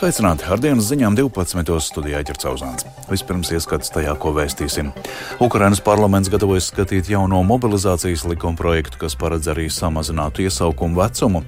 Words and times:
Sveicināti! 0.00 0.46
Ar 0.48 0.56
dienas 0.56 0.86
ziņām 0.88 1.12
12. 1.12 1.74
studijā 1.84 2.22
ķercauzāns. 2.24 2.86
Vispirms 3.10 3.50
ieskats 3.52 3.92
tajā, 3.92 4.14
ko 4.16 4.30
vēstīsim. 4.32 4.86
Ukrainas 5.44 5.82
parlaments 5.84 6.30
gatavojas 6.32 6.70
skatīt 6.70 7.10
jauno 7.12 7.42
mobilizācijas 7.44 8.22
likuma 8.24 8.56
projektu, 8.56 8.96
kas 9.02 9.12
paredz 9.20 9.50
arī 9.52 9.66
samazinātu 9.68 10.46
iesaukumu 10.46 10.96
vecumu. 11.02 11.42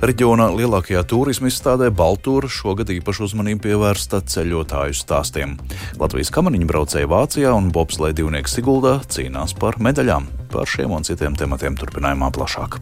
Reģiona 0.00 0.46
lielākajā 0.56 1.02
turisma 1.04 1.52
izstādē 1.52 1.90
Baltūra 1.92 2.48
šogad 2.48 2.88
īpašu 2.96 3.26
uzmanību 3.28 3.66
pievērsta 3.66 4.22
ceļotāju 4.24 4.96
stāstiem. 4.96 5.58
Latvijas 6.00 6.32
kamaniņu 6.32 6.70
braucēji 6.72 7.12
Vācijā 7.12 7.52
un 7.60 7.68
bobslē 7.76 8.14
divnieks 8.16 8.56
Siguldā 8.56 9.02
cīnās 9.04 9.52
par 9.60 9.76
medaļām. 9.84 10.32
Par 10.48 10.64
šiem 10.64 10.96
un 10.96 11.04
citiem 11.04 11.36
tematiem 11.36 11.76
turpinājumā 11.76 12.32
plašāk. 12.32 12.80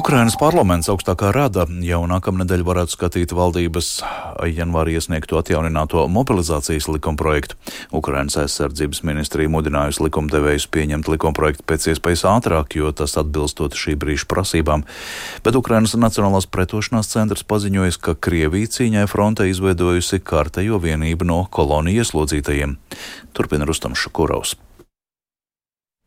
Ukrainas 0.00 0.32
parlaments 0.40 0.88
augstākā 0.88 1.28
rada 1.34 1.66
jau 1.84 1.98
nākamnedēļ 2.08 2.62
varētu 2.64 2.94
skatīt 2.94 3.32
valdības 3.36 3.88
janvārī 4.48 4.94
iesniegto 4.96 5.36
atjaunināto 5.36 6.06
mobilizācijas 6.08 6.86
likumprojektu. 6.88 7.58
Ukrainas 7.98 8.38
aizsardzības 8.40 9.02
ministrija 9.04 9.52
mudinājusi 9.52 10.06
likumdevējus 10.06 10.70
pieņemt 10.72 11.10
likumprojektu 11.12 11.66
pēc 11.68 11.90
iespējas 11.92 12.24
ātrāk, 12.30 12.78
jo 12.80 12.94
tas 12.96 13.18
atbilstot 13.20 13.76
šī 13.76 13.98
brīža 14.00 14.24
prasībām. 14.30 14.86
Bet 15.44 15.60
Ukrainas 15.60 15.98
Nacionālās 16.00 16.48
pretošanās 16.48 17.12
centrs 17.12 17.44
paziņoja, 17.44 18.00
ka 18.00 18.16
Krievija 18.16 18.72
cīņai 18.78 19.04
fronte 19.10 19.50
izveidojusi 19.52 20.22
kārtējo 20.24 20.80
vienību 20.80 21.28
no 21.28 21.44
koloniju 21.52 22.00
ieslodzītajiem. 22.00 22.78
Turpina 23.36 23.68
Rustams 23.68 24.00
Šukurovs. 24.00 24.56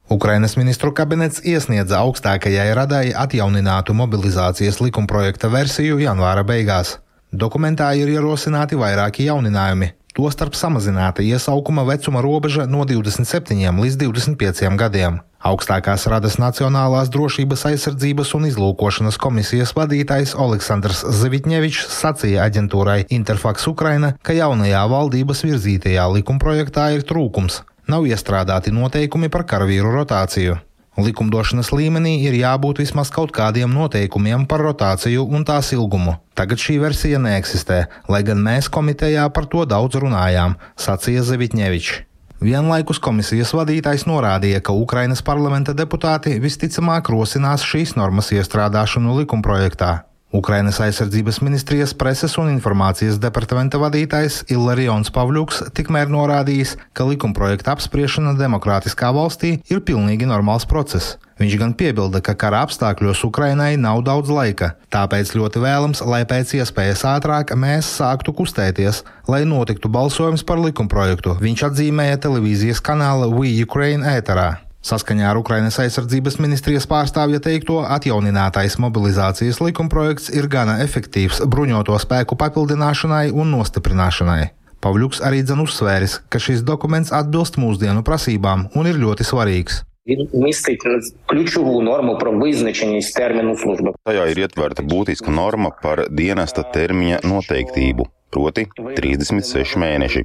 Ukrainas 0.10 0.58
ministru 0.60 0.92
kabinets 0.92 1.40
iesniedza 1.48 2.02
augstākajai 2.04 2.68
radai 2.76 3.14
atjauninātu 3.16 3.96
mobilizācijas 3.96 4.82
likumprojekta 4.84 5.48
versiju 5.48 6.02
janvāra 6.04 6.44
beigās. 6.44 6.98
Dokumentā 7.32 7.88
ir 7.98 8.12
ierosināti 8.12 8.78
vairāki 8.78 9.30
jauninājumi, 9.30 9.94
tostarp 10.14 10.60
samazināta 10.60 11.24
iesaukuma 11.24 11.88
vecuma 11.88 12.22
robeža 12.22 12.68
no 12.68 12.84
27 12.86 13.80
līdz 13.80 13.98
25 14.04 14.76
gadiem. 14.78 15.24
Augstākās 15.44 16.06
radas 16.12 16.38
Nacionālās 16.40 17.10
drošības 17.12 17.66
aizsardzības 17.72 18.36
un 18.38 18.48
izlūkošanas 18.52 19.18
komisijas 19.20 19.74
vadītājs 19.76 20.38
Aleksandrs 20.40 21.04
Zivitņevičs 21.24 21.90
sacīja 21.98 22.46
aģentūrai 22.48 23.04
Interfax 23.10 23.68
Ukraina, 23.72 24.14
ka 24.22 24.36
jaunajā 24.36 24.88
valdības 24.94 25.44
virzītajā 25.48 26.08
likumprojektā 26.20 26.92
ir 26.96 27.08
trūkums 27.08 27.64
Nav 27.88 28.06
iestrādāti 28.08 28.72
noteikumi 28.72 29.28
par 29.30 29.44
karavīru 29.48 29.92
rotāciju. 29.92 30.56
Likumdošanas 30.94 31.72
līmenī 31.74 32.20
ir 32.22 32.36
jābūt 32.38 32.80
vismaz 32.84 33.10
kaut 33.12 33.34
kādiem 33.34 33.72
noteikumiem 33.74 34.46
par 34.46 34.62
rotāciju 34.62 35.26
un 35.26 35.44
tās 35.44 35.72
ilgumu. 35.74 36.20
Tagad 36.38 36.62
šī 36.62 36.78
versija 36.84 37.20
neeksistē, 37.20 37.80
lai 38.08 38.22
gan 38.24 38.40
mēs 38.46 38.70
komitejā 38.70 39.26
par 39.34 39.50
to 39.50 39.66
daudz 39.66 39.98
runājām, 39.98 40.56
sacīja 40.78 41.26
Zevitņevičs. 41.26 42.04
Vienlaikus 42.44 43.00
komisijas 43.00 43.54
vadītājs 43.56 44.06
norādīja, 44.06 44.62
ka 44.62 44.76
Ukrainas 44.76 45.24
parlamenta 45.26 45.74
deputāti 45.74 46.38
visticamāk 46.44 47.10
rosinās 47.10 47.64
šīs 47.66 47.96
normas 47.96 48.34
iestrādāšanu 48.36 49.22
likumprojektā. 49.22 50.04
Ukrainas 50.34 50.80
aizsardzības 50.82 51.38
ministrijas 51.46 51.92
preses 51.94 52.34
un 52.42 52.48
informācijas 52.50 53.20
departamenta 53.22 53.78
vadītājs 53.78 54.40
Ilarions 54.50 55.14
Pavļuks 55.14 55.62
tikmēr 55.78 56.10
norādījis, 56.10 56.72
ka 56.98 57.06
likumprojekta 57.06 57.76
apspriešana 57.76 58.34
demokrātiskā 58.40 59.12
valstī 59.14 59.60
ir 59.70 59.84
pilnīgi 59.86 60.26
normāls 60.26 60.66
process. 60.66 61.20
Viņš 61.38 61.54
gan 61.62 61.78
piebilda, 61.78 62.24
ka 62.26 62.34
kara 62.34 62.64
apstākļos 62.66 63.22
Ukrainai 63.30 63.78
nav 63.78 64.02
daudz 64.10 64.34
laika, 64.34 64.74
tāpēc 64.94 65.36
ļoti 65.38 65.62
vēlams, 65.62 66.02
lai 66.02 66.24
pēc 66.26 66.58
iespējas 66.58 67.06
ātrāk 67.14 67.54
mēs 67.54 67.94
sāktu 68.02 68.34
kustēties, 68.34 69.04
lai 69.30 69.46
notiktu 69.46 69.86
balsojums 69.86 70.42
par 70.42 70.62
likumprojektu. 70.66 71.38
Viņš 71.46 71.70
atzīmēja 71.70 72.22
televīzijas 72.26 72.82
kanāla 72.82 73.30
We 73.30 73.54
Ukraine 73.62 74.18
ēterā. 74.18 74.64
Saskaņā 74.89 75.27
ar 75.27 75.39
Ukrainas 75.41 75.77
aizsardzības 75.83 76.39
ministrijas 76.39 76.87
pārstāvja 76.89 77.41
teikto, 77.43 77.81
atjauninātais 77.83 78.79
mobilizācijas 78.79 79.59
likumprojekts 79.61 80.31
ir 80.39 80.47
gana 80.49 80.79
efektīvs 80.85 81.43
bruņoto 81.51 81.99
spēku 81.99 82.39
papildināšanai 82.39 83.27
un 83.35 83.51
nostiprināšanai. 83.57 84.55
Pavļuks 84.79 85.21
arī 85.27 85.43
dzen 85.43 85.65
uzsvēris, 85.65 86.21
ka 86.31 86.39
šis 86.39 86.63
dokuments 86.63 87.11
atbilst 87.11 87.59
mūsdienu 87.59 88.05
prasībām 88.07 88.69
un 88.79 88.91
ir 88.91 89.03
ļoti 89.03 89.27
svarīgs. 89.27 89.83
Він 90.09 90.29
містить 90.33 90.83
ключову 91.27 91.83
норму 91.83 92.19
про 92.19 92.33
визначеність 92.33 93.15
терміну 93.15 93.57
служби. 93.57 93.93
Tajā 94.09 94.25
ir 94.33 94.39
ietverta 94.47 94.81
būtiska 94.83 95.29
norma 95.29 95.69
par 95.83 96.07
dienesta 96.09 96.65
termiņa 96.65 97.19
noteiktību, 97.29 98.07
proti 98.33 98.65
36 98.97 99.77
mēneši 99.77 100.25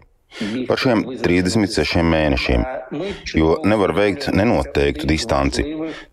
par 0.68 0.80
šiem 0.80 1.04
36 1.22 2.02
mēnešiem, 2.04 2.64
jo 3.38 3.56
nevar 3.64 3.94
veikt 3.96 4.28
nenoteiktu 4.34 5.08
distanci. 5.08 5.64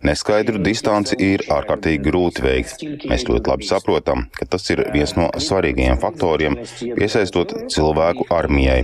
Neskaidru 0.06 0.62
distanci 0.64 1.18
ir 1.22 1.44
ārkārtīgi 1.52 2.02
grūti 2.06 2.46
veikt. 2.46 2.86
Mēs 3.10 3.26
ļoti 3.28 3.52
labi 3.52 3.68
saprotam, 3.68 4.26
ka 4.36 4.48
tas 4.56 4.66
ir 4.74 4.84
viens 4.94 5.16
no 5.20 5.28
svarīgajiem 5.30 6.00
faktoriem, 6.02 6.58
piesaistot 6.98 7.54
cilvēku 7.74 8.28
armijai. 8.34 8.80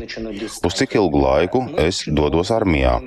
Uz 0.67 0.77
cik 0.77 0.97
ilgu 0.99 1.23
laiku 1.23 1.63
es 1.81 2.03
dodos 2.07 2.51
armijā? 2.53 2.97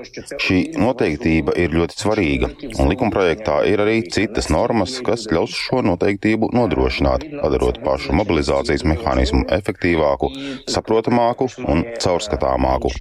Šī 0.40 0.60
noteiktība 0.80 1.54
ir 1.60 1.76
ļoti 1.76 2.00
svarīga, 2.00 2.50
un 2.78 2.90
likumprojektā 2.90 3.60
ir 3.70 3.84
arī 3.84 4.00
citas 4.08 4.50
normas, 4.52 4.96
kas 5.04 5.28
ļaus 5.30 5.54
šo 5.68 5.84
noteiktību 5.86 6.50
nodrošināt, 6.56 7.28
padarot 7.42 7.82
pašu 7.84 8.16
mobilizācijas 8.16 8.86
mehānismu 8.88 9.44
efektīvāku, 9.60 10.32
saprotamāku 10.70 11.50
un 11.68 11.84
caur 12.00 12.14
caurskatāmāku. 12.14 12.94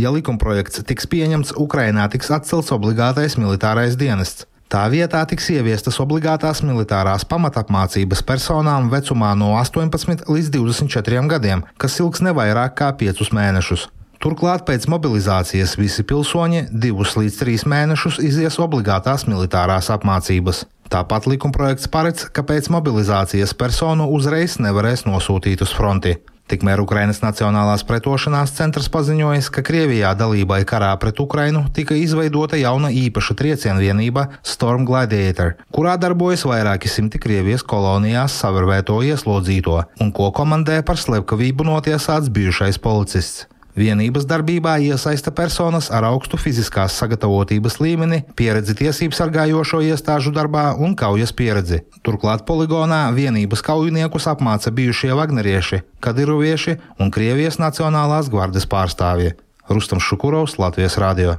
Ja 0.00 0.08
likumprojekts 0.14 0.80
tiks 0.88 1.04
pieņemts, 1.12 1.50
Ukrainā 1.60 2.06
tiks 2.08 2.30
atcelts 2.32 2.72
obligātais 2.72 3.34
militārais 3.36 3.98
dienests. 4.00 4.46
Tā 4.70 4.84
vietā 4.88 5.20
tiks 5.28 5.48
ieviestas 5.52 5.98
obligātās 6.00 6.62
militārās 6.64 7.26
pamatapmācības 7.28 8.22
personām 8.24 8.86
vecumā 8.92 9.34
no 9.36 9.50
18 9.58 10.30
līdz 10.30 10.52
24 10.54 11.24
gadiem, 11.32 11.64
kas 11.76 11.98
ilgs 12.00 12.22
ne 12.24 12.32
vairāk 12.32 12.78
kā 12.78 12.92
5 13.02 13.34
mēnešus. 13.34 13.88
Turklāt 14.22 14.64
pēc 14.68 14.86
mobilizācijas 14.92 15.76
visi 15.80 16.06
pilsoņi 16.06 16.66
divus 16.70 17.16
līdz 17.18 17.36
trīs 17.42 17.66
mēnešus 17.68 18.22
izies 18.24 18.60
obligātās 18.62 19.26
militārās 19.28 19.90
apmācības. 19.92 20.64
Tāpat 20.92 21.28
likumprojekts 21.28 21.90
paredz, 21.92 22.28
ka 22.32 22.46
pēc 22.46 22.70
mobilizācijas 22.72 23.52
personu 23.58 24.08
uzreiz 24.14 24.56
nevarēs 24.62 25.04
nosūtīt 25.08 25.66
uz 25.66 25.74
fronti. 25.76 26.16
Tikmēr 26.50 26.80
Ukrainas 26.82 27.20
Nacionālās 27.22 27.84
pretošanās 27.86 28.50
centrs 28.56 28.88
paziņoja, 28.90 29.44
ka 29.54 29.62
Krievijā 29.62 30.10
dalībai 30.18 30.64
karā 30.66 30.88
pret 30.98 31.20
Ukrainu 31.22 31.62
tika 31.76 31.94
izveidota 31.94 32.58
jauna 32.58 32.90
īpaša 32.90 33.36
triecienvienība 33.38 34.26
Storm 34.42 34.82
Gladiator, 34.88 35.54
kurā 35.70 35.94
darbojas 36.02 36.42
vairāki 36.50 36.90
simti 36.90 37.22
Krievijas 37.22 37.62
kolonijās 37.62 38.40
savervēto 38.42 38.98
ieslodzīto 39.12 39.78
un 40.02 40.10
ko 40.10 40.32
komandē 40.34 40.80
par 40.82 40.98
slepkavību 40.98 41.70
notiesāts 41.70 42.34
bijušais 42.34 42.82
policists. 42.82 43.46
Vienības 43.76 44.26
darbībā 44.26 44.76
iesaista 44.82 45.30
personas 45.30 45.90
ar 45.94 46.06
augstu 46.08 46.38
fiziskās 46.40 46.96
sagatavotības 46.98 47.78
līmeni, 47.80 48.22
pieredzi 48.36 48.74
tiesību 48.80 49.14
sargājošo 49.14 49.82
iestāžu 49.86 50.32
darbā 50.34 50.70
un 50.74 50.96
kaujas 50.98 51.32
pieredzi. 51.36 51.82
Turklāt 52.06 52.46
poligonā 52.48 53.02
vienības 53.14 53.62
kaujiniekus 53.66 54.26
apmāca 54.32 54.74
bijušie 54.74 55.12
vagnerieši, 55.14 55.84
kadiruvieši 56.02 56.78
un 56.98 57.14
Krievijas 57.14 57.60
Nacionālās 57.62 58.32
gvardes 58.32 58.66
pārstāvji. 58.66 59.36
Rustam 59.70 60.02
Šukurovs, 60.02 60.58
Latvijas 60.58 60.98
Rādio. 60.98 61.38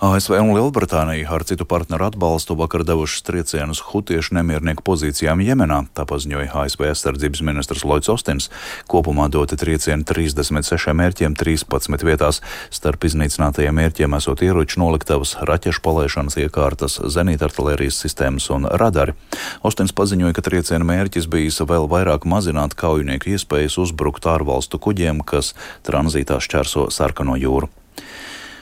ASV 0.00 0.38
un 0.40 0.54
Lielbritānija 0.56 1.28
ar 1.28 1.42
citu 1.44 1.66
partneru 1.68 2.06
atbalstu 2.06 2.54
vakar 2.56 2.86
devušas 2.88 3.20
triecienus 3.26 3.82
hutiešu 3.84 4.32
nemiernieku 4.38 4.80
pozīcijām 4.86 5.42
Jemenā, 5.44 5.82
tā 5.92 6.06
paziņoja 6.08 6.54
ASV 6.62 6.86
aizsardzības 6.88 7.42
ministrs 7.44 7.84
Lloyds 7.84 8.08
Ostins. 8.08 8.48
Kopumā 8.88 9.26
doti 9.28 9.58
triecieni 9.60 10.06
36 10.08 10.94
mērķiem 10.96 11.36
13 11.36 12.06
vietās. 12.08 12.40
Starp 12.72 13.04
iznīcinātajiem 13.10 13.76
mērķiem 13.76 14.16
esot 14.16 14.40
ieroču 14.46 14.80
noliktavas, 14.80 15.34
raķešu 15.44 15.84
palaišanas 15.84 16.38
iekārtas, 16.46 16.96
zenītartilērijas 17.12 18.00
sistēmas 18.00 18.48
un 18.56 18.70
radari. 18.80 19.12
Ostins 19.60 19.92
paziņoja, 19.92 20.38
ka 20.38 20.46
trieciena 20.48 20.88
mērķis 20.88 21.28
bijis 21.28 21.60
vēl 21.60 21.90
vairāk 21.92 22.24
mazināt 22.24 22.72
kaujinieku 22.72 23.34
iespējas 23.36 23.76
uzbrukt 23.84 24.24
ārvalstu 24.24 24.80
kuģiem, 24.80 25.20
kas 25.28 25.52
tranzītā 25.84 26.40
šķērso 26.40 26.88
sarkano 26.94 27.36
jūru. 27.36 27.68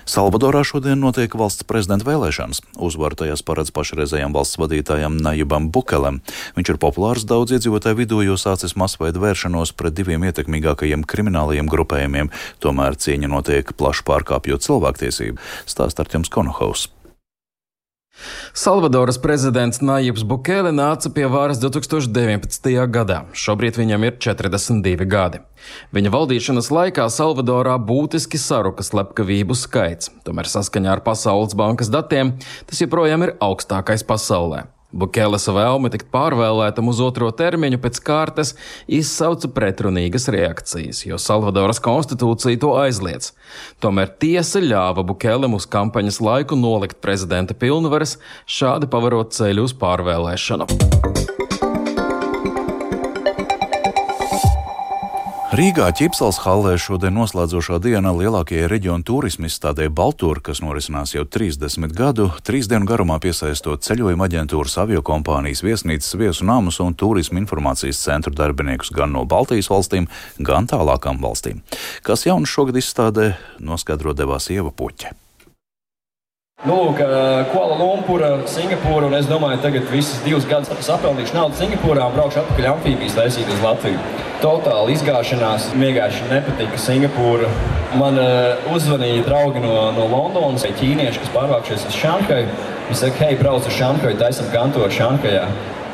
Salvadorā 0.08 0.62
šodien 0.64 1.02
notiek 1.04 1.34
valsts 1.36 1.66
prezidenta 1.68 2.06
vēlēšanas. 2.08 2.62
Uzvaru 2.80 3.18
tajās 3.20 3.42
paredz 3.44 3.68
pašreizējam 3.76 4.32
valsts 4.32 4.56
vadītājam 4.56 5.18
Najibam 5.20 5.68
Bukelem. 5.68 6.22
Viņš 6.56 6.72
ir 6.72 6.80
populārs 6.80 7.28
daudz 7.28 7.52
iedzīvotāju 7.58 8.00
vidū, 8.00 8.22
jo 8.24 8.38
sācis 8.40 8.72
masveida 8.72 9.20
vēršanos 9.20 9.76
pret 9.76 9.98
diviem 10.00 10.24
ietekmīgākajiem 10.30 11.04
kriminālajiem 11.04 11.68
grupējumiem. 11.68 12.32
Tomēr 12.64 12.96
cīņa 12.96 13.28
notiek 13.36 13.76
plaši 13.76 14.08
pārkāpjot 14.08 14.64
cilvēktiesību. 14.64 15.42
Stāst 15.68 16.00
Arķems 16.00 16.32
Konohaus. 16.32 16.88
Salvadoras 18.56 19.18
prezidents 19.22 19.82
Nājibs 19.84 20.24
Bukele 20.26 20.72
nāca 20.74 21.10
pie 21.14 21.26
varas 21.30 21.60
2019. 21.62 22.70
gadā. 22.90 23.20
Šobrīd 23.32 23.78
viņam 23.78 24.06
ir 24.08 24.16
42 24.22 25.06
gadi. 25.08 25.42
Viņa 25.94 26.14
valdīšanas 26.14 26.70
laikā 26.74 27.06
Salvadorā 27.12 27.76
būtiski 27.82 28.40
saruka 28.40 28.86
slepkavību 28.86 29.58
skaits, 29.58 30.12
tomēr 30.26 30.50
saskaņā 30.50 30.96
ar 30.96 31.04
Pasaules 31.06 31.54
bankas 31.58 31.92
datiem 31.92 32.36
tas 32.66 32.82
joprojām 32.82 33.28
ir 33.28 33.36
augstākais 33.42 34.06
pasaulē. 34.06 34.66
Bukeles 34.88 35.44
vēlme 35.52 35.90
tikt 35.92 36.08
pārvēlētam 36.14 36.88
uz 36.88 37.02
otro 37.04 37.28
termiņu 37.36 37.80
pēc 37.82 38.00
kārtas 38.06 38.54
izsauca 38.88 39.50
pretrunīgas 39.52 40.30
reakcijas, 40.32 41.02
jo 41.04 41.20
Salvadoras 41.20 41.82
konstitūcija 41.84 42.62
to 42.62 42.72
aizliedz. 42.80 43.34
Tomēr 43.84 44.14
tiesa 44.16 44.64
ļāva 44.64 45.04
Bukelem 45.04 45.58
uz 45.58 45.68
kampaņas 45.68 46.22
laiku 46.24 46.56
nolikt 46.56 47.02
prezidenta 47.04 47.52
pilnvaras, 47.52 48.16
šādi 48.48 48.88
pavarot 48.88 49.36
ceļu 49.36 49.68
uz 49.68 49.76
pārvēlēšanu. 49.76 51.17
Rīgā 55.58 55.88
Ķipsels 55.90 56.36
hallē 56.44 56.76
šodien 56.78 57.16
noslēdzošā 57.18 57.80
diena 57.82 58.12
lielākajai 58.14 58.68
reģionu 58.70 59.02
turismu 59.08 59.48
izstādē 59.48 59.88
Baltūra, 59.90 60.38
kas 60.46 60.60
norisinās 60.62 61.16
jau 61.16 61.24
30 61.26 61.96
gadu, 61.98 62.28
trīs 62.46 62.70
dienu 62.70 62.86
garumā 62.86 63.16
piesaistot 63.18 63.82
ceļojuma 63.82 64.28
aģentūras, 64.30 64.78
aviokompānijas, 64.84 65.64
viesnīcas, 65.66 66.14
viesu 66.22 66.46
namus 66.46 66.78
un 66.84 66.94
turismu 66.94 67.42
informācijas 67.42 68.06
centru 68.06 68.38
darbiniekus 68.38 68.94
gan 68.94 69.10
no 69.18 69.26
Baltijas 69.26 69.72
valstīm, 69.74 70.06
gan 70.38 70.70
tālākām 70.70 71.18
valstīm. 71.26 71.64
Kas 72.06 72.28
jauns 72.30 72.54
šogad 72.54 72.78
izstādē, 72.78 73.32
noskaidro 73.58 74.14
devās 74.14 74.52
Ieva 74.54 74.70
Puķa. 74.70 75.16
Lūk, 76.66 76.98
Kuala 77.52 77.76
Lumpura, 77.78 78.28
Singapūra, 78.50 79.06
un 79.06 79.12
es 79.14 79.28
domāju, 79.30 79.60
tagad 79.62 79.84
visas 79.92 80.18
divas 80.24 80.42
gadus 80.50 80.72
sapelnīšu 80.82 81.36
naudu 81.36 81.54
Singapūrā 81.54 82.08
un 82.10 82.16
braukšu 82.16 82.40
atpakaļ 82.40 82.66
amfībijas 82.72 83.14
taisīt 83.14 83.52
uz 83.54 83.62
Latviju. 83.62 84.00
Totāli 84.42 84.96
izgāšanās, 84.96 85.68
vienkārši 85.78 86.26
nepatika 86.32 86.80
Singapūra. 86.82 87.46
Man 88.02 88.18
uh, 88.18 88.66
uzvanīja 88.74 89.22
draugi 89.28 89.62
no, 89.62 89.76
no 89.94 90.10
Londonas, 90.10 90.66
vai 90.66 90.74
ķīnieši, 90.82 91.22
kas 91.22 91.34
pārvākšies 91.36 91.86
uz 91.92 92.00
Šankaju. 92.02 92.50
Viņi 92.88 93.02
saka, 93.04 93.22
hei, 93.22 93.38
brauc 93.38 93.70
uz 93.70 93.78
Šankaju, 93.78 94.18
taisam 94.18 94.50
kantoru 94.50 94.90
Šankajā. 94.98 95.46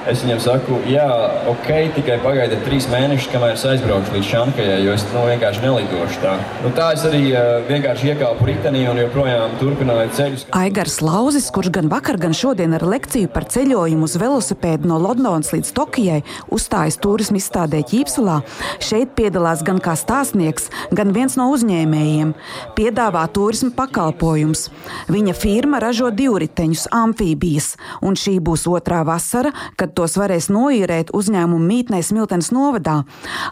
Es 0.05 0.21
viņam 0.21 0.41
saku, 0.43 0.79
jā, 0.85 1.05
ok, 1.49 1.69
tikai 1.97 2.19
pagaidiet 2.21 2.61
trīs 2.67 2.85
mēnešus, 2.93 3.31
kamēr 3.33 3.55
es 3.55 3.63
aizbraukšu 3.65 4.13
līdz 4.13 4.27
Šankajai, 4.29 4.75
jo 4.85 4.93
es 4.93 5.05
nu, 5.15 5.23
vienkārši 5.31 5.63
nelidošu 5.63 6.19
tā. 6.21 6.35
Nu, 6.61 6.73
tā 6.77 6.91
es 6.93 7.07
arī 7.09 7.23
uh, 7.31 7.63
vienkārši 7.65 8.11
iekāpu 8.13 8.45
ritenī 8.51 8.83
un 8.91 9.01
joprojām 9.01 9.55
turpināju 9.63 10.11
ceļus. 10.19 10.45
Aigars 10.61 10.99
Lauzis, 11.01 11.47
kurš 11.55 11.71
gan 11.79 11.89
vakar, 11.89 12.19
gan 12.21 12.37
šodien 12.37 12.77
ar 12.77 12.85
lekciju 12.85 13.31
par 13.33 13.47
ceļojumu 13.55 14.05
uz 14.05 14.19
velosipēdu 14.21 14.91
no 14.91 14.99
Londonas 15.01 15.55
līdz 15.55 15.73
Tokijai 15.79 16.21
uzstājas 16.53 17.01
turismu 17.01 17.41
izstādē 17.41 17.81
Ķīpselā, 17.89 18.43
šeit 18.85 19.17
piedalās 19.17 19.65
gan 19.65 19.81
kā 19.81 19.97
stāstnieks, 19.97 20.69
gan 20.93 21.17
viens 21.17 21.39
no 21.41 21.49
uzņēmējiem. 21.55 22.37
Piedāvā 22.77 23.25
turismu 23.33 23.73
pakalpojums. 23.81 24.67
Viņa 25.09 25.39
firma 25.41 25.81
ražo 25.81 26.13
divriteņus, 26.13 26.91
amfībijas, 26.93 27.73
un 28.05 28.21
šī 28.21 28.37
būs 28.45 28.69
otrā 28.69 29.01
vasara, 29.09 29.57
kad 29.81 29.94
tos 29.97 30.19
varēs 30.21 30.51
noīrēt 30.53 31.15
uzņēmumu 31.17 31.65
mītnē 31.65 32.03
Smiltenes 32.05 32.51
novadā, 32.55 33.03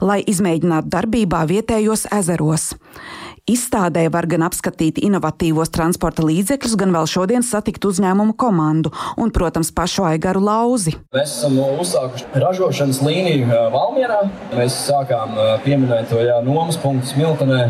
lai 0.05 0.21
izmēģinātu 0.27 0.93
darbībā 0.93 1.44
vietējos 1.50 2.09
ezeros. 2.12 2.73
Izstādē 3.50 4.05
var 4.15 4.29
gan 4.31 4.44
apskatīt 4.47 5.00
inovatīvos 5.03 5.73
transporta 5.75 6.23
līdzekļus, 6.23 6.77
gan 6.79 6.93
vēl 6.94 7.09
šodien 7.11 7.43
satikt 7.43 7.83
uzņēmumu 7.89 8.37
komandu 8.39 8.93
un, 9.19 9.33
protams, 9.35 9.73
pašu 9.75 10.06
Aigaru 10.12 10.44
lauzi. 10.47 10.94
Mēs 11.17 11.41
esam 11.41 11.59
uzsākuši 11.59 12.31
ražošanas 12.39 13.03
līniju 13.03 13.50
Valmjerā. 13.75 14.21
Mēs 14.55 14.79
sākām 14.87 15.35
pieminēt 15.67 16.15
to 16.15 16.23
nomas 16.47 16.79
punktu 16.79 17.17
Smiltenē. 17.17 17.65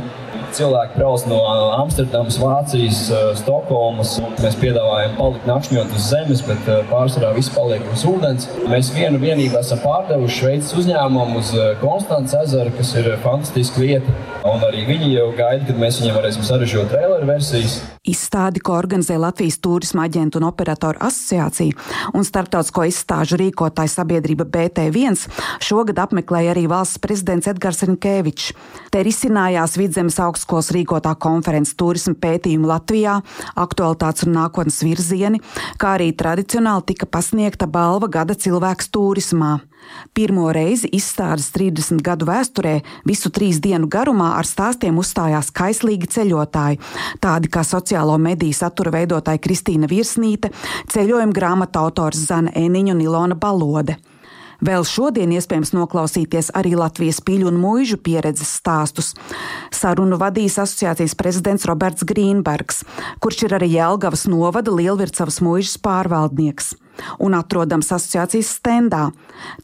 Cilvēki 0.52 0.98
brauc 1.00 1.22
no 1.30 1.38
Amsterdamas, 1.78 2.36
Vācijas, 2.40 2.98
Stokholmas. 3.40 4.18
Mēs 4.42 4.58
piedāvājam 4.60 5.14
palikt 5.16 5.48
nakšņot 5.48 5.94
uz 5.96 6.08
zemes, 6.12 6.42
bet 6.44 6.68
pārsvarā 6.90 7.32
viss 7.36 7.52
paliek 7.54 7.86
uz 7.92 8.04
ūdens. 8.08 8.48
Mēs 8.68 8.92
vienu 8.92 9.20
vienību 9.22 9.56
esam 9.62 9.80
pārdevuši 9.84 10.38
Šveices 10.42 10.76
uzņēmumu 10.82 11.40
uz 11.40 11.54
Konstants 11.80 12.36
ezeru, 12.42 12.74
kas 12.76 12.92
ir 13.00 13.14
fantastiska 13.24 13.80
vieta. 13.80 14.16
Un 14.42 14.62
arī 14.66 14.82
viņi 14.88 15.12
jau 15.14 15.28
gaida, 15.38 15.64
kad 15.68 15.76
mēs 15.78 16.00
viņiem 16.00 16.16
varēsim 16.18 16.44
sarežģīt 16.44 16.88
traileru 16.90 17.28
versijas. 17.28 17.78
Izstādi, 18.02 18.58
ko 18.58 18.74
organizē 18.74 19.14
Latvijas 19.22 19.60
Turisma 19.62 20.08
aģentu 20.08 20.40
un 20.40 20.48
operatoru 20.48 20.98
asociācija 21.06 22.10
un 22.18 22.26
starptautisko 22.26 22.88
izstāžu 22.90 23.38
rīkotāja 23.38 23.92
sabiedrība 23.94 24.42
BT1, 24.50 25.20
šogad 25.62 26.02
apmeklēja 26.02 26.56
arī 26.56 26.66
valsts 26.70 26.98
prezidents 26.98 27.46
Edgars 27.52 27.84
Rinkēvičs. 27.86 28.50
Te 28.90 29.04
risinājās 29.06 29.78
Vidzemes 29.78 30.18
augstskolas 30.42 30.72
rīkotā 30.74 31.14
konferences 31.18 31.76
turisma 31.78 32.14
pētījumu 32.18 32.66
Latvijā, 32.66 33.20
aktualitātes 33.54 34.26
un 34.26 34.34
nākotnes 34.34 34.82
virzieni, 34.82 35.40
kā 35.78 35.94
arī 35.96 36.12
tradicionāli 36.12 36.82
tika 36.90 37.06
pasniegta 37.06 37.66
balva 37.66 38.08
gada 38.08 38.34
cilvēks 38.34 38.90
turismā. 38.90 39.60
Pirmo 40.14 40.50
reizi 40.54 40.88
izstādes 40.94 41.50
30 41.54 42.02
gadu 42.02 42.26
vēsturē 42.26 42.82
visu 43.06 43.30
trīs 43.30 43.60
dienu 43.60 43.88
garumā 43.90 44.34
ar 44.38 44.46
stāstiem 44.46 44.98
uzstājās 44.98 45.50
kaislīgi 45.54 46.10
ceļotāji, 46.10 46.80
tādi 47.20 47.50
kā 47.50 47.62
sociālo 47.62 48.18
mediju 48.18 48.54
satura 48.54 48.94
veidotāja 48.94 49.42
Kristīna 49.42 49.90
Virsnīte, 49.90 50.52
ceļojuma 50.90 51.34
grāmatu 51.34 51.82
autors 51.82 52.26
Zana 52.30 52.54
Eniņa 52.54 52.94
un 52.94 53.04
Ilona 53.06 53.38
Balode. 53.38 53.98
Vēl 54.62 54.84
šodien 54.86 55.32
iespējams 55.34 55.72
noklausīties 55.74 56.52
arī 56.58 56.76
Latvijas 56.78 57.18
pīļu 57.26 57.50
un 57.50 57.58
mūžu 57.62 57.98
pieredzes 57.98 58.52
stāstus. 58.60 59.12
Sarunu 59.74 60.20
vadīs 60.20 60.60
asociācijas 60.62 61.16
prezidents 61.18 61.66
Roberts 61.66 62.06
Grīnbergs, 62.06 62.84
kurš 63.22 63.48
ir 63.48 63.58
arī 63.58 63.72
Jelgavas 63.74 64.28
novada 64.30 64.74
Lielvircavas 64.74 65.42
mūžas 65.42 65.80
pārvaldnieks 65.82 66.76
un 67.22 67.36
atrodams 67.36 67.92
asociācijas 67.94 68.50
stendā. 68.58 69.08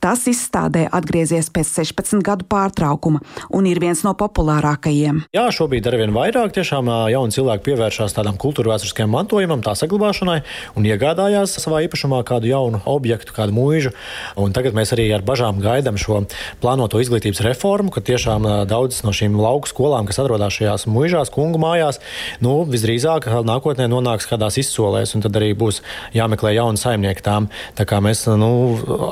Tas 0.03 0.25
izstādē 0.31 0.87
atgriezies 0.95 1.51
pēc 1.55 1.71
16 1.85 2.25
gadu 2.27 2.47
pārtraukuma 2.51 3.21
un 3.55 3.69
ir 3.69 3.81
viens 3.83 4.03
no 4.07 4.15
populārākajiem. 4.19 5.23
Jā, 5.35 5.47
šobrīd 5.55 5.87
ar 5.89 5.99
vien 6.01 6.15
vairāk 6.15 6.55
tiešām 6.57 6.91
jauni 7.13 7.35
cilvēki 7.35 7.67
pievēršās 7.69 8.17
tādam 8.17 8.39
kultūra 8.41 8.75
vēsturiskajam 8.75 9.13
mantojumam, 9.15 9.63
tā 9.65 9.75
saglabāšanai 9.79 10.41
un 10.79 10.89
iegādājās 10.89 11.59
savā 11.61 11.85
īpašumā 11.87 12.23
kādu 12.29 12.51
jaunu 12.51 12.83
objektu, 12.89 13.35
kādu 13.37 13.55
mūžu. 13.57 13.95
Un 14.41 14.55
tagad 14.57 14.77
mēs 14.77 14.95
arī 14.97 15.09
ar 15.15 15.25
bažām 15.27 15.61
gaidām 15.63 15.99
šo 16.01 16.25
plānoto 16.63 17.01
izglītības 17.03 17.43
reformu, 17.47 17.93
ka 17.95 18.03
tiešām 18.05 18.47
daudzas 18.71 19.05
no 19.07 19.15
šīm 19.15 19.37
lauku 19.39 19.71
skolām, 19.71 20.09
kas 20.09 20.21
atrodas 20.23 20.57
šajās 20.57 20.87
mūžās, 20.91 21.33
kungu 21.35 21.61
mājās, 21.63 22.01
nu, 22.45 22.61
visdrīzāk 22.69 23.29
nākotnē 23.47 23.89
nonāks 23.91 24.29
kādās 24.31 24.59
izsolēs, 24.61 25.15
un 25.15 25.25
tad 25.25 25.37
arī 25.39 25.53
būs 25.59 25.83
jāmeklē 26.17 26.55
jauni 26.57 26.81
saimnieki 26.81 27.18
tām. 27.25 27.49
Tā 27.79 27.87
kā 27.89 28.01
mēs 28.05 28.27
nu, 28.41 28.51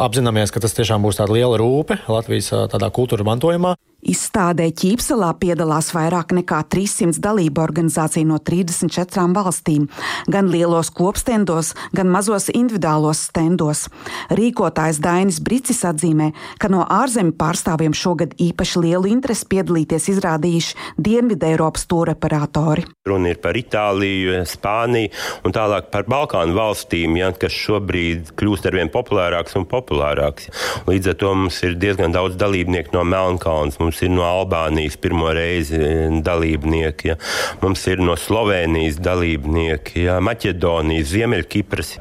apzināmies, 0.02 0.52
ka 0.54 0.62
tas 0.62 0.76
tiešām 0.76 1.04
būs 1.06 1.20
tāda 1.20 1.36
liela 1.36 1.58
rūpe 1.60 1.98
Latvijas 2.08 2.52
tādā 2.72 2.90
kultūra 2.94 3.26
mantojumā. 3.26 3.76
Izstādē 4.06 4.68
Ķīpselā 4.76 5.32
piedalās 5.40 5.88
vairāk 5.94 6.30
nekā 6.36 6.60
300 6.70 7.18
dalību 7.24 7.62
organizāciju 7.64 8.28
no 8.28 8.38
34 8.38 9.26
valstīm, 9.34 9.88
gan 10.30 10.50
lielos 10.52 10.92
kopstendos, 10.94 11.72
gan 11.96 12.10
mazos 12.12 12.46
individuālos 12.54 13.24
stendos. 13.30 13.86
Rīkotājs 14.30 15.00
Dainis 15.02 15.40
Bricis 15.42 15.82
atzīmē, 15.88 16.30
ka 16.62 16.70
no 16.70 16.84
ārzemju 16.86 17.34
pārstāvjiem 17.40 17.96
šogad 17.96 18.36
īpaši 18.42 18.84
lielu 18.84 19.10
interesi 19.16 19.48
piedalīties 19.50 20.10
izrādījuši 20.14 20.78
Dienvidē 21.02 21.56
Eiropas 21.56 21.88
tūreparatori. 21.90 22.86
Runa 23.06 23.32
ir 23.34 23.42
par 23.42 23.58
Itāliju, 23.58 24.38
Spāniju 24.46 25.10
un 25.46 25.54
tālāk 25.56 25.90
par 25.90 26.06
Balkānu 26.10 26.54
valstīm, 26.56 27.18
ja, 27.18 27.32
kas 27.34 27.54
šobrīd 27.54 28.34
kļūst 28.38 28.70
arvien 28.70 28.90
populārāks 28.92 29.56
un 29.58 29.66
populārāks. 29.70 30.50
Līdz 30.86 31.12
ar 31.12 31.18
to 31.20 31.34
mums 31.34 31.58
ir 31.66 31.76
diezgan 31.80 32.14
daudz 32.14 32.38
dalībnieku 32.40 32.94
no 32.94 33.02
Melnkalnes. 33.08 33.80
Mums 33.82 33.95
ir 34.04 34.12
no 34.12 34.24
Albānijas 34.26 34.98
pirmo 35.00 35.30
reizi 35.36 35.78
eh, 35.80 36.08
dalībnieki, 36.26 37.10
ja. 37.12 37.16
mums 37.62 37.84
ir 37.90 38.02
no 38.04 38.16
Slovenijas 38.20 39.00
dalībnieki, 39.02 40.06
ja. 40.06 40.18
Maķedonijas, 40.24 41.12
Ziemeļkipras. 41.12 41.92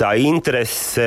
Tā 0.00 0.14
interese 0.20 1.06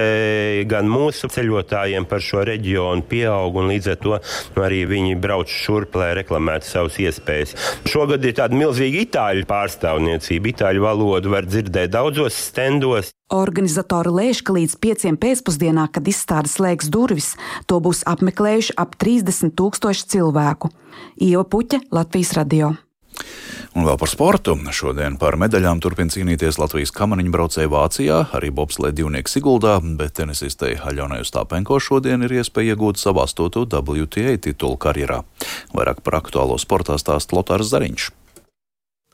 gan 0.69 0.89
mūsu 0.91 1.29
ceļotājiem 1.33 2.07
par 2.09 2.23
šo 2.23 2.45
reģionu 2.47 3.05
pieaug, 3.09 3.61
un 3.61 3.71
līdz 3.73 3.91
ar 3.93 4.01
to 4.03 4.15
nu, 4.17 4.63
arī 4.65 4.83
viņi 4.89 5.17
brauc 5.21 5.51
šurp, 5.51 5.97
lai 5.99 6.13
reklamētu 6.21 6.69
savas 6.69 6.99
iespējas. 7.01 7.55
Šogad 7.89 8.25
ir 8.25 8.37
tāda 8.37 8.57
milzīga 8.57 9.03
itāļu 9.05 9.47
pārstāvniecība. 9.49 10.53
Itāļu 10.53 10.83
valodu 10.85 11.33
var 11.33 11.47
dzirdēt 11.49 11.93
daudzos 11.95 12.37
stendos. 12.49 13.13
Organizatori 13.27 14.07
lēš, 14.07 14.39
ka 14.47 14.53
līdz 14.55 14.77
pieciem 14.79 15.17
pēcpusdienā, 15.19 15.89
kad 15.91 16.07
izstāde 16.07 16.47
slēgs 16.47 16.87
durvis, 16.87 17.33
to 17.67 17.81
būs 17.83 18.05
apmeklējuši 18.07 18.77
ap 18.79 18.95
30 18.95 19.51
tūkstoši 19.59 20.05
cilvēku. 20.15 20.71
Ieva 21.19 21.43
Puķa, 21.43 21.81
Latvijas 21.91 22.31
radio. 22.39 22.77
Un 23.75 23.83
vēl 23.85 23.97
par 23.99 24.09
sportu. 24.09 24.55
Šodien 24.73 25.17
par 25.19 25.35
medaļām 25.37 25.81
turpina 25.83 26.13
cīnīties 26.13 26.57
Latvijas 26.57 26.93
kamaniņu 26.95 27.33
braucēji 27.33 27.69
Vācijā, 27.69 28.21
arī 28.33 28.49
bobslē 28.49 28.93
divnieks 28.95 29.35
Siguldā, 29.35 29.75
bet 29.99 30.15
tenisistei 30.17 30.77
Haļonai 30.79 31.19
Stāpenko 31.27 31.81
šodien 31.83 32.23
ir 32.25 32.39
iespēja 32.39 32.77
iegūt 32.77 33.01
savu 33.01 33.21
astoto 33.25 33.67
WTA 33.67 34.37
titulu 34.47 34.79
karjerā. 34.81 35.19
Vairāk 35.75 35.99
par 36.01 36.21
aktuālo 36.23 36.57
sportā 36.63 36.97
stāsta 37.01 37.37
Lotārs 37.37 37.69
Zariņš. 37.75 38.09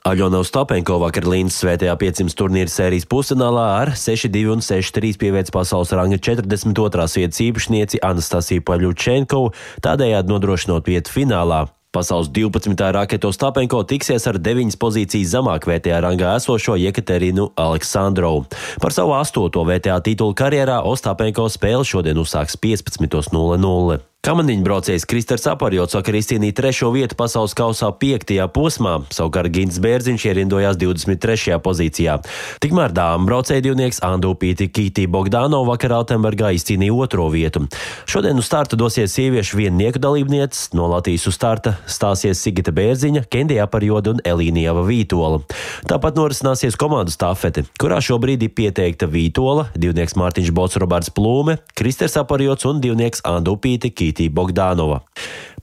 Aļona 0.04 0.42
Ostapenko 0.44 0.98
vakar 1.00 1.24
Līnas 1.32 1.56
svētajā 1.62 1.94
500 1.96 2.36
turnīra 2.36 2.68
sērijas 2.68 3.06
pusfinālā 3.08 3.68
ar 3.78 3.92
6-2 3.96 4.50
un 4.52 4.60
6-3 4.60 5.16
pieveic 5.22 5.52
pasaules 5.56 5.94
ranga 5.96 6.18
42. 6.20 7.08
vietas 7.22 7.40
īpašnieci 7.46 8.02
Anastasiju 8.04 8.66
Paļučenkovu, 8.68 9.54
tādējādi 9.88 10.34
nodrošinot 10.34 10.92
vietu 10.92 11.16
finālā. 11.16 11.62
Pasaules 11.96 12.28
12. 12.36 12.76
raketo 13.00 13.32
Stapenko 13.32 13.86
tiksies 13.88 14.28
ar 14.28 14.44
9 14.44 14.76
pozīcijas 14.82 15.38
zemāk 15.38 15.72
VTA 15.72 16.04
rangā 16.04 16.36
esošo 16.36 16.76
Jekaterinu 16.84 17.54
Aleksandrovu. 17.56 18.50
Par 18.84 18.92
savu 18.92 19.16
astoto 19.16 19.64
VTA 19.64 20.02
titulu 20.04 20.36
karjerā 20.36 20.82
Ostapenko 20.84 21.48
spēli 21.48 21.88
šodien 21.88 22.20
uzsāks 22.20 22.60
15.00. 22.60 24.04
Kamaniņu 24.24 24.64
braucējs 24.64 25.04
Kristers 25.04 25.44
Aparjots 25.52 25.98
vakar 25.98 26.16
izcīnīja 26.16 26.56
trešo 26.56 26.94
vietu 26.96 27.18
pasaules 27.20 27.52
kausā 27.60 27.90
piektajā 28.00 28.46
posmā, 28.56 28.94
savukārt 29.12 29.52
Gins 29.52 29.82
Bērziņš 29.84 30.24
ierindojās 30.30 30.78
23. 30.80 31.58
pozīcijā. 31.60 32.14
Tikmēr 32.64 32.96
dāmas 32.96 33.28
braucēja 33.28 33.66
divnieks 33.66 34.00
Andūpīti 34.08 34.70
Kītī 34.72 35.10
Bogdāno 35.12 35.60
vakar 35.68 35.98
Altenbergā 35.98 36.54
izcīnīja 36.56 36.96
otro 37.04 37.26
vietu. 37.34 37.66
Šodien 38.08 38.40
uz 38.40 38.48
starta 38.48 38.80
dosies 38.80 39.12
sieviešu 39.12 39.60
viennieku 39.60 40.00
dalībnieces, 40.00 40.72
no 40.72 40.88
Latvijas 40.94 41.28
uz 41.28 41.36
starta 41.36 41.76
stāsies 41.84 42.40
Sigita 42.40 42.72
Bērziņa, 42.72 43.26
Kendija 43.28 43.68
Aparjoda 43.68 44.16
un 44.16 44.24
Elīnieva 44.24 44.88
Vītola. 44.88 45.44
Tāpat 45.92 46.16
norisināsies 46.16 46.80
komandu 46.80 47.12
stafete, 47.12 47.66
kurā 47.76 48.00
šobrīd 48.00 48.48
ir 48.48 48.56
pieteikta 48.56 49.12
Vītola, 49.12 49.68
divnieks 49.76 50.16
Mārtiņš 50.16 50.56
Bots 50.56 50.80
Roberts 50.80 51.12
Plūme, 51.12 51.60
Kristers 51.76 52.16
Aparjots 52.24 52.72
un 52.72 52.80
divnieks 52.88 53.28
Andūpīti 53.28 53.92
Kītī. 53.92 54.13
Margarītī 54.14 54.30
Bogdānova. 54.30 55.02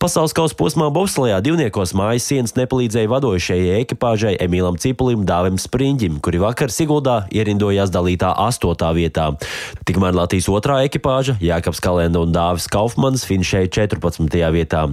Pasaules 0.00 0.33
kausa 0.33 0.57
posmā 0.57 0.88
Bobslējā 0.88 1.42
divniekos 1.45 1.92
mājas 1.92 2.25
sienas 2.25 2.54
nepalīdzēja 2.57 3.09
vadošajai 3.11 3.83
ekipāžai 3.83 4.33
Emīlam 4.40 4.78
Cipulim 4.80 5.26
Dāvim 5.28 5.59
Springim, 5.61 6.21
kuri 6.25 6.40
vakar 6.40 6.73
Siguldā 6.73 7.26
ierindojās 7.28 7.92
dalītā 7.92 8.33
astotā 8.33 8.95
vietā. 8.97 9.35
Tikmēr 9.85 10.16
Latvijas 10.16 10.49
otrā 10.49 10.78
ekipāža 10.87 11.37
Jākaps 11.45 11.83
Kalenda 11.85 12.23
un 12.25 12.33
Dāvis 12.33 12.71
Kaufmans 12.73 13.26
finšēja 13.28 13.69
14. 13.76 14.40
vietā. 14.57 14.87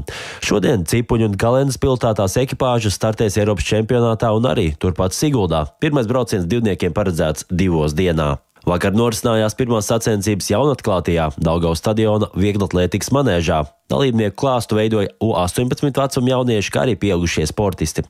Šodien 0.43 0.83
Cipuļu 0.83 1.31
un 1.31 1.39
Kalendas 1.39 1.79
piltātās 1.79 2.35
ekipāžas 2.43 2.99
startēs 2.99 3.39
Eiropas 3.39 3.63
čempionātā 3.63 4.33
un 4.35 4.51
arī 4.51 4.73
turpat 4.75 5.15
Siguldā. 5.15 5.69
Pirmais 5.79 6.09
brauciens 6.09 6.49
divniekiem 6.51 6.91
paredzēts 6.91 7.47
divos 7.47 7.95
dienā. 7.95 8.35
Vakar 8.67 8.91
norisinājās 8.91 9.55
pirmās 9.55 9.87
sacensības 9.87 10.49
jaunatklātajā 10.51 11.29
Daugavas 11.39 11.79
stadiona 11.79 12.27
vieglatlētikas 12.35 13.13
manēžā. 13.15 13.63
Dalībnieku 13.87 14.35
klāstu 14.35 14.75
veidoja 14.75 15.13
U-18 15.23 15.95
vecuma 15.95 16.31
jaunieši, 16.33 16.71
kā 16.75 16.81
arī 16.83 16.97
pieaugušie 16.99 17.45
sportisti. 17.47 18.03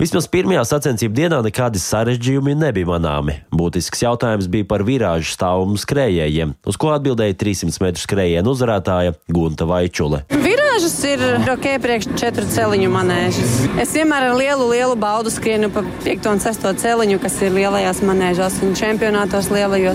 Vismaz 0.00 0.26
pirmajā 0.26 0.64
sacensību 0.66 1.14
dienā 1.14 1.38
nekādi 1.46 1.78
sarežģījumi 1.78 2.56
nebija 2.58 2.88
manāmi. 2.90 3.36
Būtisks 3.54 4.02
jautājums 4.02 4.48
bija 4.50 4.66
par 4.66 4.82
virāžu 4.82 5.30
stāvumu 5.30 5.78
skrējējiem, 5.78 6.56
uz 6.66 6.78
ko 6.82 6.90
atbildēja 6.96 7.38
300 7.38 7.84
metru 7.84 8.02
skrējienu 8.02 8.50
uzvarētāja 8.56 9.14
Gunta 9.30 9.68
Vaičule. 9.70 10.24
Virāžas 10.72 10.98
ir 11.06 11.22
ok, 11.52 11.68
priekš 11.84 12.10
četru 12.18 12.48
celiņu 12.50 12.90
manēžas. 12.90 13.54
Es 13.78 13.94
vienmēr 13.94 14.32
ar 14.32 14.36
lielu, 14.40 14.66
lielu 14.72 14.98
baudu 14.98 15.30
skrienu 15.30 15.70
pa 15.70 15.84
5 16.02 16.30
un 16.32 16.42
6 16.42 16.66
celiņu, 16.82 17.22
kas 17.22 17.38
ir 17.46 17.54
lielajās 17.54 18.02
manēžās 18.02 18.58
un 18.66 18.74
čempionātos 18.74 19.52
lielajos. 19.54 19.91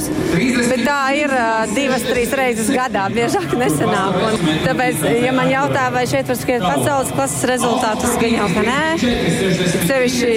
Bet 0.67 0.83
tā 0.85 0.99
ir 1.17 1.33
divas, 1.73 2.05
trīs 2.05 2.33
reizes 2.37 2.69
gadā, 2.73 3.07
biežāk 3.13 3.55
nesenāk. 3.57 4.19
Un 4.27 4.61
tāpēc 4.65 5.03
ja 5.23 5.33
man 5.35 5.51
jautā, 5.51 5.87
vai 5.93 6.05
šeit 6.09 6.29
var 6.29 6.39
skriet 6.39 6.65
pasaules 6.65 7.13
klases 7.15 7.47
rezultātus, 7.49 8.15
gan 8.21 8.37
jau 8.37 8.47
ka 8.53 8.65
nē. 8.67 8.83
Sevišķi 9.89 10.35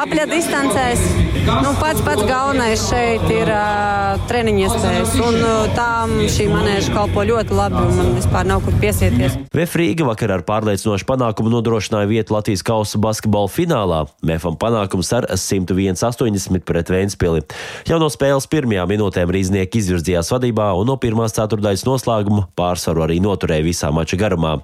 apļa 0.00 0.28
distancēs. 0.30 1.04
Nu, 1.40 1.70
pats 1.80 2.02
pats 2.04 2.22
galvenais 2.28 2.82
šeit 2.90 3.24
ir 3.32 3.48
uh, 3.48 4.18
treniņa 4.28 4.66
iespējas. 4.66 5.14
Un 5.24 5.38
uh, 5.40 5.70
tām 5.76 6.12
šī 6.30 6.46
manēža 6.50 6.92
kalpo 6.94 7.24
ļoti 7.26 7.56
labi 7.56 7.80
un 7.80 7.94
man 7.96 8.10
vispār 8.18 8.48
nav 8.48 8.60
kur 8.66 8.76
piesieties. 8.82 9.38
Vefrīga 9.56 10.04
vakar 10.08 10.34
ar 10.36 10.44
pārliecinošu 10.46 11.06
panākumu 11.08 11.52
nodrošināja 11.54 12.10
vietu 12.10 12.36
Latvijas 12.36 12.64
kausa 12.66 13.00
basketbola 13.02 13.50
finālā. 13.50 14.02
Mēfam 14.26 14.58
panākums 14.60 15.12
ar 15.16 15.28
101-80 15.32 16.66
pret 16.68 16.92
Vēnspili. 16.92 17.46
Jau 17.88 18.00
no 18.02 18.10
spēles 18.12 18.49
pirmajā 18.50 18.84
minūtēm 18.90 19.30
rīznieki 19.34 19.80
izvirzījās 19.80 20.30
vadībā 20.34 20.70
un 20.78 20.88
no 20.90 20.96
pirmās 21.00 21.34
ceturdaļas 21.36 21.86
noslēguma 21.86 22.46
pārsvaru 22.58 23.04
arī 23.06 23.20
noturēja 23.22 23.66
visā 23.66 23.90
mača 23.94 24.18
garumā. 24.20 24.56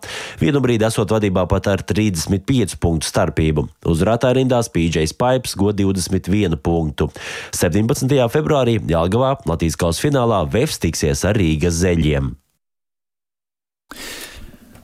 Vienu 0.42 0.62
brīdi 0.64 0.88
esot 0.88 1.14
vadībā 1.14 1.46
pat 1.50 1.70
ar 1.72 1.84
35 1.86 2.76
punktu 2.82 3.10
starpību. 3.10 3.66
Uzvarētāja 3.86 4.40
rindās 4.40 4.70
PJs 4.74 5.14
Pipes 5.18 5.56
go 5.58 5.72
21 5.76 6.58
punktu. 6.58 7.10
17. 7.56 8.18
februārī 8.34 8.80
Jālgavā 8.90 9.36
Latvijas 9.46 9.78
kausa 9.80 10.08
finālā 10.08 10.42
Vefs 10.50 10.82
tiksies 10.82 11.24
ar 11.28 11.38
Rīgas 11.38 11.78
zeļiem. 11.84 12.34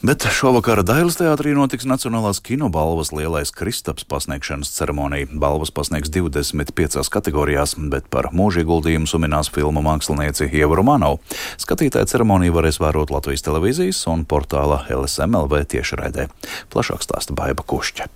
Bet 0.02 0.24
šovakar 0.34 0.80
Dailas 0.82 1.14
teātrī 1.14 1.52
notiks 1.54 1.86
Nacionālās 1.86 2.40
kinobalvas 2.42 3.12
lielais 3.14 3.52
Kristaps 3.54 4.02
pasniegšanas 4.10 4.72
ceremonija. 4.74 5.28
Balvas 5.38 5.70
pasniegs 5.70 6.10
25 6.10 7.06
kategorijās, 7.14 7.76
bet 7.92 8.08
par 8.10 8.32
mūža 8.34 8.64
ieguldījumu 8.64 9.06
suminās 9.06 9.52
filmu 9.54 9.78
mākslinieci 9.86 10.48
Ieva 10.50 10.80
Romanov. 10.80 11.20
Skatītāja 11.62 12.10
ceremoniju 12.10 12.56
varēs 12.56 12.80
vērot 12.82 13.14
Latvijas 13.14 13.46
televīzijas 13.46 14.02
un 14.10 14.26
portāla 14.26 14.80
LSMLV 14.90 15.62
tiešraidē. 15.76 16.26
Plašāk 16.74 17.06
stāsta 17.06 17.38
Baiba 17.38 17.62
Kušķa. 17.62 18.10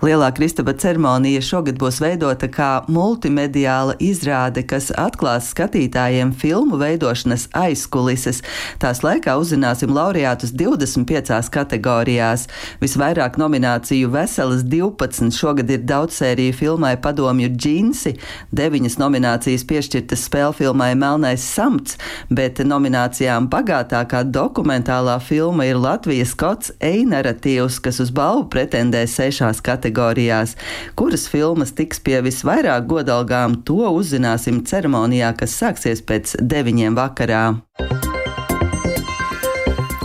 Lielā 0.00 0.30
Kristaba 0.32 0.72
ceremonija 0.72 1.42
šogad 1.44 1.76
būs 1.76 1.98
veidota 2.00 2.48
kā 2.48 2.68
multimediāla 2.88 3.98
izrāde, 4.00 4.62
kas 4.64 4.86
atklās 4.96 5.50
skatītājiem 5.52 6.30
filmu 6.32 6.78
veidošanas 6.80 7.50
aizkulises. 7.52 8.40
Tās 8.80 9.02
laikā 9.04 9.34
uzzināsim 9.36 9.92
laureātus 9.92 10.54
25 10.56 11.50
kategorijās. 11.52 12.46
Visvairāk 12.80 13.36
nomināciju 13.42 14.08
veselas 14.14 14.62
12 14.64 15.36
šogad 15.36 15.68
ir 15.68 15.84
daudzsēriju 15.84 16.56
filmai 16.56 16.94
Padomju 16.96 17.50
džinsi, 17.52 18.14
9 18.56 18.96
nominācijas 19.04 19.66
piešķirtas 19.68 20.24
spēļu 20.30 20.56
filmai 20.62 20.94
Melnais 20.96 21.44
samts, 21.44 22.00
bet 22.32 22.64
nominācijām 22.64 23.50
bagātākā 23.52 24.24
dokumentālā 24.32 25.20
filma 25.20 25.68
ir 25.68 25.76
Latvijas 25.76 26.32
kots 26.32 26.72
Einaratīvs, 26.80 27.82
kas 27.84 28.00
uz 28.00 28.16
balvu 28.16 28.48
pretendē 28.48 29.04
sešās 29.04 29.60
kategorijās 29.60 29.89
kategorijās. 29.90 30.56
Kuras 30.94 31.28
filmas 31.28 31.72
tiks 31.74 32.00
pie 32.00 32.20
visvairāk 32.22 32.86
godalgām, 32.86 33.62
to 33.64 33.90
uzzināsim 33.90 34.64
ceremonijā, 34.64 35.34
kas 35.36 35.56
sāksies 35.58 36.02
pēc 36.02 36.36
deviņiem 36.40 36.96
vakarā. 36.96 37.58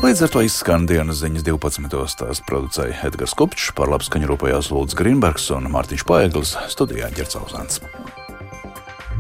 Līdz 0.06 0.22
ar 0.22 0.30
to 0.30 0.42
izskan 0.46 0.86
dienas 0.86 1.24
ziņas 1.24 1.44
12. 1.48 2.18
tās 2.20 2.42
producēja 2.46 3.08
Edgars 3.08 3.34
Kopčs, 3.34 3.72
par 3.74 3.90
labskaņu 3.90 4.30
rūpējās 4.30 4.70
Lūdzu 4.70 5.00
Grīnbergs 5.00 5.50
un 5.56 5.72
Mārtiņš 5.74 6.06
Paeglis 6.06 6.56
studijā 6.70 7.10
Ģercauzāns. 7.16 7.82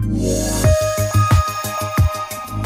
Yeah. 0.06 0.55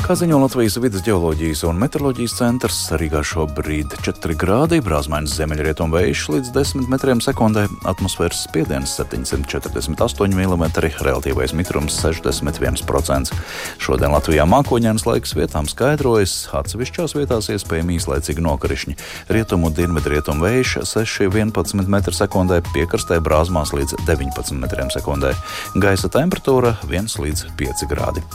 Kā 0.10 0.16
ziņo 0.18 0.40
Latvijas 0.42 0.74
vidus 0.82 1.04
geoloģijas 1.06 1.60
un 1.70 1.78
meteoroloģijas 1.84 2.34
centrs, 2.34 2.78
Rīgā 2.98 3.20
šobrīd 3.30 3.92
4 4.02 4.34
grādi, 4.42 4.80
brāzmaiņas 4.82 5.36
ziemeļrietumu 5.38 5.94
vējš 5.94 6.24
līdz 6.34 6.50
10 6.56 6.88
metriem 6.90 7.22
sekundē, 7.22 7.68
atmosfēras 7.92 8.40
spiediens 8.48 8.96
748 8.98 10.34
mm, 10.34 10.66
relatīvais 11.06 11.54
mitrums 11.54 12.00
61%. 12.02 13.38
Šodien 13.78 14.16
Latvijā 14.16 14.48
mākoņdienas 14.50 15.06
laiks 15.06 15.36
vietām 15.38 15.70
skaidrojas, 15.70 16.40
atsevišķās 16.58 17.14
vietās 17.14 17.52
iespējami 17.54 18.02
īslaicīgi 18.02 18.48
nokrišņi. 18.50 18.98
Rietumu 19.30 19.70
dienvidrietumu 19.78 20.42
vējš 20.50 20.76
6,11 20.96 21.86
m2, 21.86 22.60
piekrastē 22.74 23.22
brāzmās 23.22 23.78
līdz 23.78 24.02
19 24.10 24.58
m2. 24.58 25.38
Gaisa 25.78 26.14
temperatūra 26.18 26.80
1 26.90 27.14
līdz 27.28 27.50
5 27.62 27.90
grādi. 27.94 28.26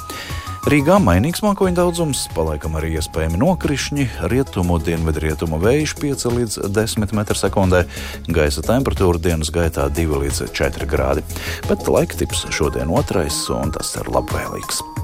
Rīgā 0.65 0.95
mainīgs 0.97 1.43
mākoņu 1.65 1.79
daudzums, 1.81 2.23
palaikam 2.37 2.75
arī 2.77 2.91
iespējami 2.99 3.39
nokrišņi, 3.41 4.05
rietumu, 4.29 4.77
dienvidrietumu 4.85 5.57
vējš 5.63 5.95
5 5.97 6.25
līdz 6.37 6.57
10 6.77 7.15
m2, 7.17 7.81
gaisa 8.29 8.65
temperatūra 8.67 9.17
dienas 9.17 9.49
gaitā 9.49 9.87
2 9.89 10.21
līdz 10.27 10.43
4 10.53 10.85
grādi. 10.85 11.25
Bet 11.65 11.89
laika 11.89 12.21
tips 12.21 12.45
šodien 12.53 12.93
otrais, 12.93 13.47
un 13.49 13.73
tas 13.73 13.97
ir 13.97 14.13
labvēlīgs. 14.13 15.04